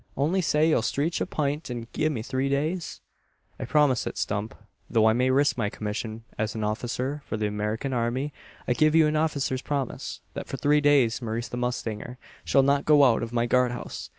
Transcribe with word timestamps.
Only 0.17 0.41
say 0.41 0.67
ye'll 0.67 0.81
streetch 0.81 1.21
a 1.21 1.27
pint, 1.27 1.69
an 1.69 1.85
gi' 1.93 2.09
me 2.09 2.23
three 2.23 2.49
days?" 2.49 3.01
"I 3.59 3.65
promise 3.65 4.07
it, 4.07 4.15
Mr 4.15 4.17
Stump. 4.17 4.55
Though 4.89 5.05
I 5.07 5.13
may 5.13 5.29
risk 5.29 5.59
my 5.59 5.69
commission 5.69 6.23
as 6.39 6.55
an 6.55 6.63
officer 6.63 7.21
in 7.29 7.39
the 7.39 7.45
American 7.45 7.93
army, 7.93 8.33
I 8.67 8.73
give 8.73 8.95
you 8.95 9.05
an 9.05 9.15
officer's 9.15 9.61
promise, 9.61 10.21
that 10.33 10.47
for 10.47 10.57
three 10.57 10.81
days 10.81 11.21
Maurice 11.21 11.49
the 11.49 11.57
Mustanger 11.57 12.17
shall 12.43 12.63
not 12.63 12.83
go 12.85 13.03
out 13.03 13.21
of 13.21 13.31
my 13.31 13.45
guard 13.45 13.73
house. 13.73 14.09